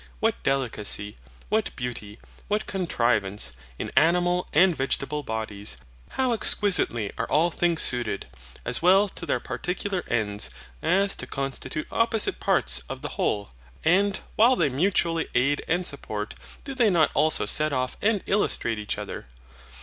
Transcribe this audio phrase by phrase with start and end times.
[0.19, 1.15] What delicacy,
[1.49, 2.17] what beauty,
[2.47, 8.25] what contrivance, in animal and vegetable bodies I How exquisitely are all things suited,
[8.65, 10.49] as well to their particular ends,
[10.81, 13.51] as to constitute opposite parts of the whole
[13.85, 16.33] I And, while they mutually aid and support,
[16.63, 19.27] do they not also set off and illustrate each other?